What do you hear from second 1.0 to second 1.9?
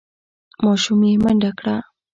یې منډه کړه.